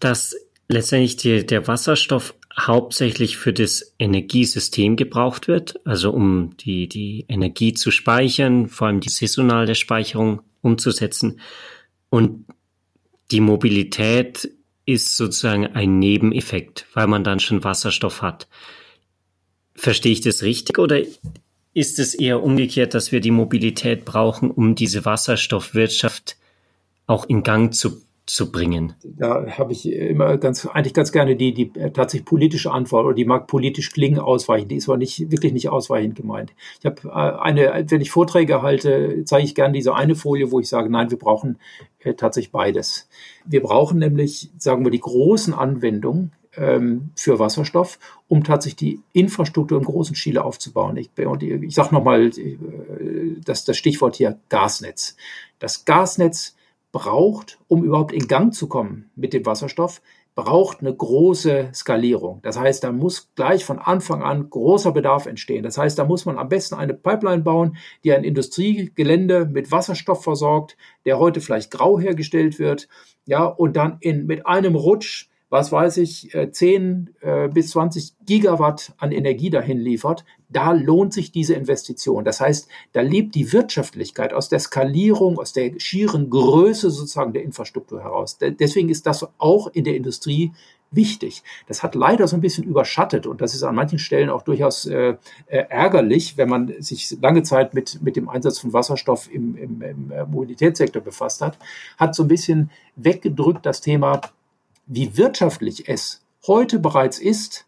[0.01, 0.37] dass
[0.69, 7.75] letztendlich die, der Wasserstoff hauptsächlich für das Energiesystem gebraucht wird, also um die, die Energie
[7.75, 11.40] zu speichern, vor allem die saisonale Speicherung umzusetzen.
[12.09, 12.47] Und
[13.31, 14.51] die Mobilität
[14.87, 18.49] ist sozusagen ein Nebeneffekt, weil man dann schon Wasserstoff hat.
[19.75, 21.03] Verstehe ich das richtig oder
[21.75, 26.38] ist es eher umgekehrt, dass wir die Mobilität brauchen, um diese Wasserstoffwirtschaft
[27.07, 28.95] auch in Gang zu zu bringen?
[29.05, 33.25] Da habe ich immer ganz, eigentlich ganz gerne die, die tatsächlich politische Antwort oder die
[33.25, 34.73] mag politisch klingen ausweichend.
[34.73, 36.53] Die ist aber nicht, wirklich nicht ausweichend gemeint.
[36.81, 40.59] Ich habe äh, eine, wenn ich Vorträge halte, zeige ich gerne diese eine Folie, wo
[40.59, 41.59] ich sage, nein, wir brauchen
[42.01, 43.09] äh, tatsächlich beides.
[43.45, 49.79] Wir brauchen nämlich, sagen wir, die großen Anwendungen ähm, für Wasserstoff, um tatsächlich die Infrastruktur
[49.79, 50.97] im großen Stile aufzubauen.
[50.97, 52.57] Ich, ich sage nochmal äh,
[53.45, 55.17] das, das Stichwort hier Gasnetz.
[55.61, 56.56] Das Gasnetz
[56.97, 60.01] braucht, um überhaupt in Gang zu kommen mit dem Wasserstoff,
[60.35, 62.41] braucht eine große Skalierung.
[62.43, 65.63] Das heißt, da muss gleich von Anfang an großer Bedarf entstehen.
[65.63, 70.25] Das heißt, da muss man am besten eine Pipeline bauen, die ein Industriegelände mit Wasserstoff
[70.25, 72.89] versorgt, der heute vielleicht grau hergestellt wird,
[73.27, 78.15] ja, und dann in, mit einem Rutsch was weiß ich, 10 äh, äh, bis 20
[78.27, 82.25] Gigawatt an Energie dahin liefert, da lohnt sich diese Investition.
[82.25, 87.43] Das heißt, da lebt die Wirtschaftlichkeit aus der Skalierung, aus der schieren Größe sozusagen der
[87.43, 88.39] Infrastruktur heraus.
[88.39, 90.53] Deswegen ist das auch in der Industrie
[90.91, 91.43] wichtig.
[91.67, 94.87] Das hat leider so ein bisschen überschattet und das ist an manchen Stellen auch durchaus
[94.87, 99.57] äh, äh ärgerlich, wenn man sich lange Zeit mit, mit dem Einsatz von Wasserstoff im,
[99.57, 101.59] im, im Mobilitätssektor befasst hat,
[101.99, 104.21] hat so ein bisschen weggedrückt das Thema
[104.87, 107.66] wie wirtschaftlich es heute bereits ist,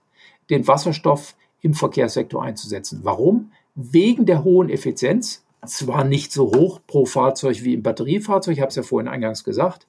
[0.50, 3.00] den Wasserstoff im Verkehrssektor einzusetzen.
[3.02, 3.52] Warum?
[3.74, 8.70] Wegen der hohen Effizienz, zwar nicht so hoch pro Fahrzeug wie im Batteriefahrzeug, ich habe
[8.70, 9.86] es ja vorhin eingangs gesagt,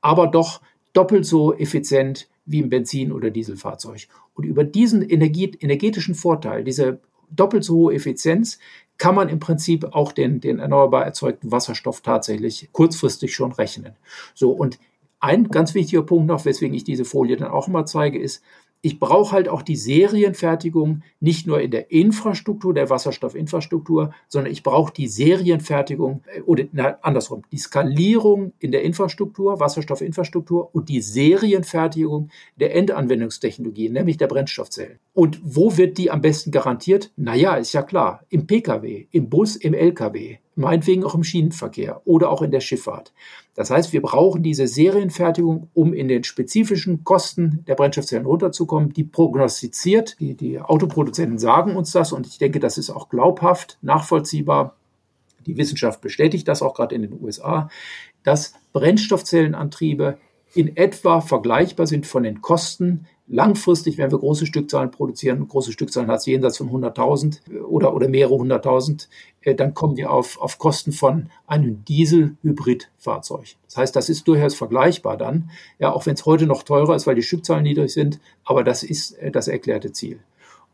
[0.00, 0.60] aber doch
[0.92, 4.08] doppelt so effizient wie ein Benzin- oder Dieselfahrzeug.
[4.34, 8.58] Und über diesen energetischen Vorteil, diese doppelt so hohe Effizienz,
[8.98, 13.96] kann man im Prinzip auch den, den erneuerbar erzeugten Wasserstoff tatsächlich kurzfristig schon rechnen.
[14.34, 14.78] So, und
[15.22, 18.42] ein ganz wichtiger Punkt noch, weswegen ich diese Folie dann auch immer zeige, ist,
[18.84, 24.64] ich brauche halt auch die Serienfertigung nicht nur in der Infrastruktur, der Wasserstoffinfrastruktur, sondern ich
[24.64, 31.00] brauche die Serienfertigung äh, oder na, andersrum, die Skalierung in der Infrastruktur, Wasserstoffinfrastruktur und die
[31.00, 34.98] Serienfertigung der Endanwendungstechnologie, nämlich der Brennstoffzellen.
[35.14, 37.12] Und wo wird die am besten garantiert?
[37.16, 42.30] Naja, ist ja klar, im Pkw, im Bus, im Lkw meinetwegen auch im Schienenverkehr oder
[42.30, 43.12] auch in der Schifffahrt.
[43.54, 49.04] Das heißt, wir brauchen diese Serienfertigung, um in den spezifischen Kosten der Brennstoffzellen runterzukommen, die
[49.04, 50.18] prognostiziert.
[50.20, 54.76] Die, die Autoproduzenten sagen uns das und ich denke, das ist auch glaubhaft, nachvollziehbar.
[55.44, 57.68] Die Wissenschaft bestätigt das auch gerade in den USA,
[58.22, 60.16] dass Brennstoffzellenantriebe
[60.54, 66.10] in etwa vergleichbar sind von den Kosten Langfristig, wenn wir große Stückzahlen produzieren, große Stückzahlen
[66.10, 69.08] hat es jenseits von 100.000 oder, oder mehrere hunderttausend,
[69.42, 73.56] äh, dann kommen wir auf, auf Kosten von einem Diesel-Hybrid-Fahrzeug.
[73.66, 77.06] Das heißt, das ist durchaus vergleichbar dann, ja, auch wenn es heute noch teurer ist,
[77.06, 80.18] weil die Stückzahlen niedrig sind, aber das ist äh, das erklärte Ziel.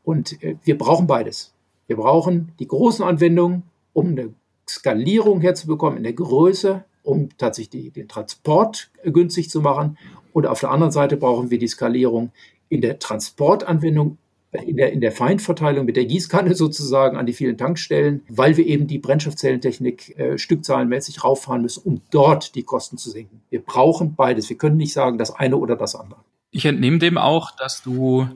[0.03, 1.53] Und äh, wir brauchen beides.
[1.87, 4.33] Wir brauchen die großen Anwendungen, um eine
[4.69, 9.97] Skalierung herzubekommen in der Größe, um tatsächlich die, den Transport günstig zu machen
[10.33, 12.33] und auf der anderen Seite brauchen wir die Skalierung
[12.69, 14.19] in der Transportanwendung,
[14.53, 18.67] in der, in der Feinverteilung mit der Gießkanne sozusagen an die vielen Tankstellen, weil wir
[18.67, 23.41] eben die Brennstoffzellentechnik äh, stückzahlenmäßig rauffahren müssen, um dort die Kosten zu senken.
[23.49, 24.51] Wir brauchen beides.
[24.51, 26.21] Wir können nicht sagen, das eine oder das andere.
[26.51, 28.29] Ich entnehme dem auch, dass du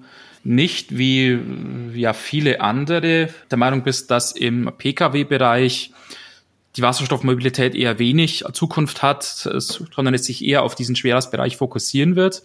[0.44, 1.38] nicht wie
[1.94, 5.92] ja viele andere der Meinung bist, dass im Pkw-Bereich
[6.76, 12.42] die Wasserstoffmobilität eher wenig Zukunft hat, sondern es sich eher auf diesen Schwerlastbereich fokussieren wird.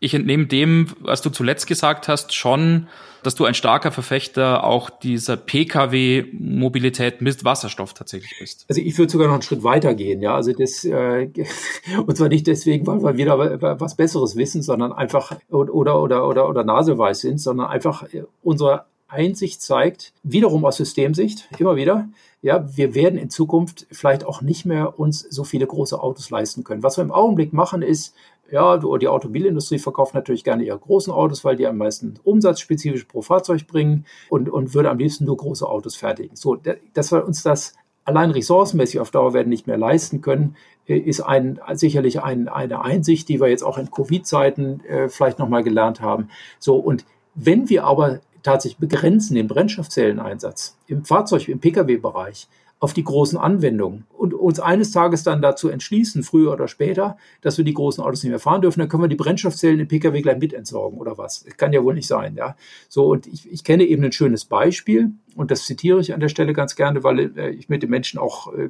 [0.00, 2.88] Ich entnehme dem, was du zuletzt gesagt hast, schon,
[3.22, 8.66] dass du ein starker Verfechter auch dieser Pkw-Mobilität mit Wasserstoff tatsächlich bist.
[8.68, 10.34] Also ich würde sogar noch einen Schritt weiter gehen, ja.
[10.34, 11.28] Also das äh,
[12.06, 16.48] und zwar nicht deswegen, weil wir wieder was Besseres wissen, sondern einfach oder oder oder
[16.48, 18.04] oder naseweis sind, sondern einfach
[18.42, 22.08] unsere Einsicht zeigt, wiederum aus Systemsicht, immer wieder,
[22.44, 26.62] ja, wir werden in Zukunft vielleicht auch nicht mehr uns so viele große Autos leisten
[26.62, 26.82] können.
[26.82, 28.14] Was wir im Augenblick machen ist,
[28.50, 33.04] ja, die Automobilindustrie verkauft natürlich gerne ihre großen Autos, weil die am meisten Umsatz spezifisch
[33.04, 36.36] pro Fahrzeug bringen und, und würde am liebsten nur große Autos fertigen.
[36.36, 36.58] So,
[36.92, 41.22] dass wir uns das allein ressourcenmäßig auf Dauer werden nicht mehr leisten können, äh, ist
[41.22, 46.02] ein, sicherlich ein, eine Einsicht, die wir jetzt auch in Covid-Zeiten äh, vielleicht nochmal gelernt
[46.02, 46.28] haben.
[46.58, 52.46] So, und wenn wir aber tatsächlich begrenzen den Brennstoffzelleneinsatz im Fahrzeug, im Pkw-Bereich
[52.84, 57.56] auf die großen Anwendungen und uns eines Tages dann dazu entschließen, früher oder später, dass
[57.56, 60.20] wir die großen Autos nicht mehr fahren dürfen, dann können wir die Brennstoffzellen im Pkw
[60.20, 61.44] gleich mit entsorgen oder was.
[61.44, 62.56] Das kann ja wohl nicht sein, ja.
[62.90, 66.28] So, und ich, ich kenne eben ein schönes Beispiel und das zitiere ich an der
[66.28, 68.68] Stelle ganz gerne, weil äh, ich mit den Menschen auch äh,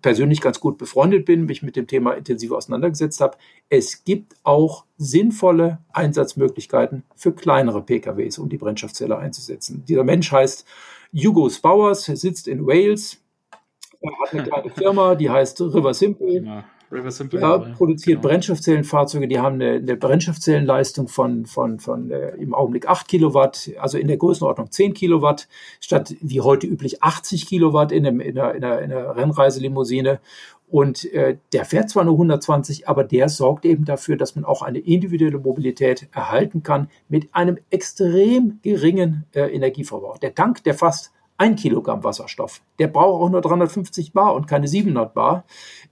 [0.00, 3.36] persönlich ganz gut befreundet bin, mich mit dem Thema intensiv auseinandergesetzt habe.
[3.68, 9.82] Es gibt auch sinnvolle Einsatzmöglichkeiten für kleinere PKWs, um die Brennstoffzelle einzusetzen.
[9.88, 10.64] Dieser Mensch heißt
[11.12, 13.18] Hugo Spowers, sitzt in Wales,
[14.20, 16.42] hat eine kleine Firma, die heißt River Simple.
[16.42, 17.40] Ja, River Simple.
[17.40, 18.28] Ja, produziert genau.
[18.28, 23.98] Brennstoffzellenfahrzeuge, die haben eine, eine Brennstoffzellenleistung von, von, von äh, im Augenblick 8 Kilowatt, also
[23.98, 25.48] in der Größenordnung 10 Kilowatt,
[25.80, 30.20] statt wie heute üblich 80 Kilowatt in, einem, in, einer, in, einer, in einer Rennreiselimousine.
[30.68, 34.62] Und äh, der fährt zwar nur 120, aber der sorgt eben dafür, dass man auch
[34.62, 40.18] eine individuelle Mobilität erhalten kann mit einem extrem geringen äh, Energieverbrauch.
[40.18, 42.60] Der Tank, der fast ein Kilogramm Wasserstoff.
[42.78, 45.44] Der braucht auch nur 350 Bar und keine 700 Bar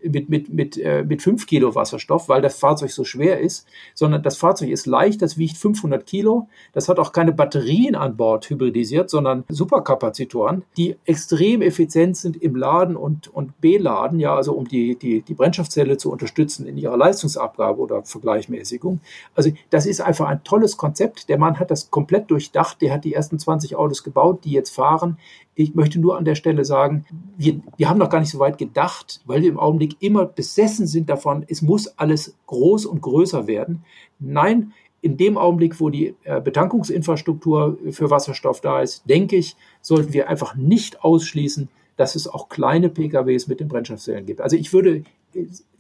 [0.03, 4.23] mit, mit, mit, äh, mit 5 Kilo Wasserstoff, weil das Fahrzeug so schwer ist, sondern
[4.23, 6.49] das Fahrzeug ist leicht, das wiegt 500 Kilo.
[6.73, 12.57] Das hat auch keine Batterien an Bord hybridisiert, sondern Superkapazitoren, die extrem effizient sind im
[12.57, 16.97] Laden und, und Beladen, ja, also um die, die, die Brennstoffzelle zu unterstützen in ihrer
[16.97, 19.01] Leistungsabgabe oder Vergleichmäßigung.
[19.35, 21.29] Also das ist einfach ein tolles Konzept.
[21.29, 22.81] Der Mann hat das komplett durchdacht.
[22.81, 25.19] Der hat die ersten 20 Autos gebaut, die jetzt fahren.
[25.55, 27.05] Ich möchte nur an der Stelle sagen,
[27.37, 30.87] wir, wir haben noch gar nicht so weit gedacht, weil wir im Augenblick immer besessen
[30.87, 33.85] sind davon, es muss alles groß und größer werden.
[34.19, 40.15] Nein, in dem Augenblick, wo die äh, Betankungsinfrastruktur für Wasserstoff da ist, denke ich, sollten
[40.15, 44.41] wir einfach nicht ausschließen, dass es auch kleine PKWs mit den Brennstoffzellen gibt.
[44.41, 45.05] Also ich würde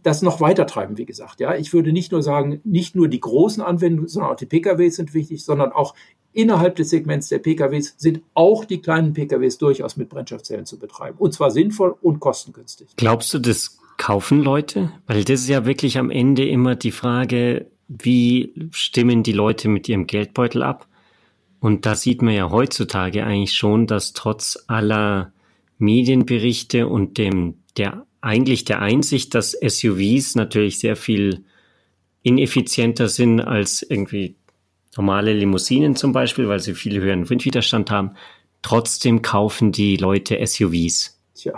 [0.02, 1.40] das noch weiter treiben, wie gesagt.
[1.40, 4.96] Ja, ich würde nicht nur sagen, nicht nur die großen Anwendungen, sondern auch die PKWs
[4.96, 5.94] sind wichtig, sondern auch
[6.34, 11.16] innerhalb des Segments der PKWs sind auch die kleinen PKWs durchaus mit Brennstoffzellen zu betreiben.
[11.18, 12.88] Und zwar sinnvoll und kostengünstig.
[12.96, 14.92] Glaubst du, das kaufen Leute?
[15.06, 19.88] Weil das ist ja wirklich am Ende immer die Frage, wie stimmen die Leute mit
[19.88, 20.86] ihrem Geldbeutel ab?
[21.60, 25.32] Und da sieht man ja heutzutage eigentlich schon, dass trotz aller
[25.78, 31.44] Medienberichte und dem, der, eigentlich der Einsicht, dass SUVs natürlich sehr viel
[32.22, 34.36] ineffizienter sind als irgendwie
[34.96, 38.12] normale Limousinen zum Beispiel, weil sie viel höheren Windwiderstand haben.
[38.62, 41.20] Trotzdem kaufen die Leute SUVs.
[41.34, 41.54] Tja,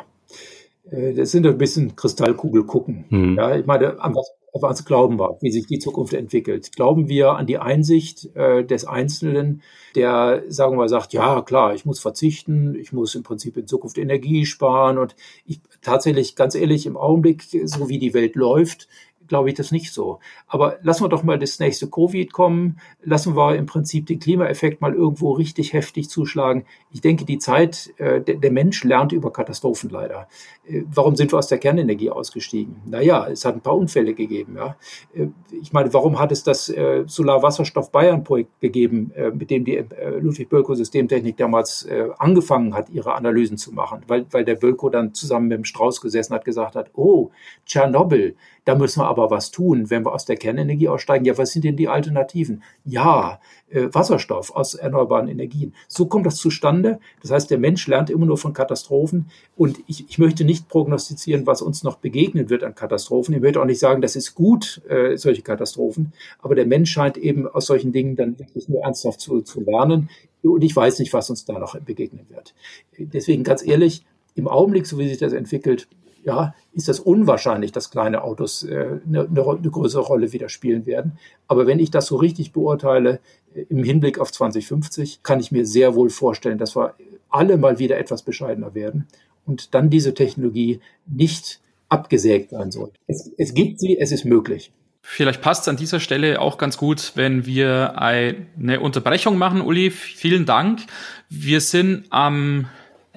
[0.90, 3.04] äh, das sind ein bisschen Kristallkugel gucken.
[3.10, 3.36] Mhm.
[3.36, 6.72] Ja, ich meine, an was, an was glauben wir, wie sich die Zukunft entwickelt?
[6.74, 9.62] Glauben wir an die Einsicht äh, des Einzelnen,
[9.94, 13.98] der, sagen wir, sagt, ja, klar, ich muss verzichten, ich muss im Prinzip in Zukunft
[13.98, 15.14] Energie sparen und
[15.44, 18.88] ich tatsächlich, ganz ehrlich, im Augenblick, so wie die Welt läuft,
[19.28, 20.18] glaube ich das nicht so.
[20.46, 22.78] Aber lassen wir doch mal das nächste Covid kommen.
[23.02, 26.64] Lassen wir im Prinzip den Klimaeffekt mal irgendwo richtig heftig zuschlagen.
[26.92, 30.28] Ich denke, die Zeit, äh, der, der, Mensch lernt über Katastrophen leider.
[30.66, 32.76] Äh, warum sind wir aus der Kernenergie ausgestiegen?
[32.86, 34.56] Naja, es hat ein paar Unfälle gegeben.
[34.56, 34.76] Ja.
[35.14, 35.28] Äh,
[35.60, 40.48] ich meine, warum hat es das äh, Solar-Wasserstoff-Bayern-Projekt gegeben, äh, mit dem die äh, Ludwig
[40.48, 44.02] Bölko Systemtechnik damals äh, angefangen hat, ihre Analysen zu machen?
[44.06, 47.30] Weil, weil der Bölko dann zusammen mit dem Strauß gesessen hat, gesagt hat, oh,
[47.66, 51.24] Tschernobyl, da müssen wir aber was tun, wenn wir aus der Kernenergie aussteigen.
[51.24, 52.62] Ja, was sind denn die Alternativen?
[52.84, 55.74] Ja, äh, Wasserstoff aus erneuerbaren Energien.
[55.88, 57.00] So kommt das zustande.
[57.22, 59.26] Das heißt, der Mensch lernt immer nur von Katastrophen.
[59.56, 63.34] Und ich, ich möchte nicht prognostizieren, was uns noch begegnen wird an Katastrophen.
[63.34, 66.12] Ich möchte auch nicht sagen, das ist gut, äh, solche Katastrophen.
[66.40, 70.08] Aber der Mensch scheint eben aus solchen Dingen dann wirklich nur ernsthaft zu, zu lernen.
[70.42, 72.54] Und ich weiß nicht, was uns da noch begegnen wird.
[72.98, 74.04] Deswegen ganz ehrlich,
[74.36, 75.88] im Augenblick, so wie sich das entwickelt,
[76.26, 81.18] ja, ist das unwahrscheinlich, dass kleine Autos äh, eine, eine, größere Rolle wieder spielen werden.
[81.46, 83.20] Aber wenn ich das so richtig beurteile,
[83.54, 86.94] äh, im Hinblick auf 2050, kann ich mir sehr wohl vorstellen, dass wir
[87.30, 89.06] alle mal wieder etwas bescheidener werden
[89.46, 92.90] und dann diese Technologie nicht abgesägt sein soll.
[93.06, 94.72] Es, es gibt sie, es ist möglich.
[95.02, 99.92] Vielleicht passt es an dieser Stelle auch ganz gut, wenn wir eine Unterbrechung machen, Uli.
[99.92, 100.80] Vielen Dank.
[101.28, 102.66] Wir sind am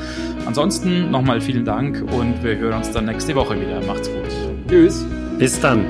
[0.46, 3.80] Ansonsten nochmal vielen Dank und wir hören uns dann nächste Woche wieder.
[3.82, 4.24] Macht's gut.
[4.68, 5.04] Tschüss.
[5.38, 5.84] Bis dann.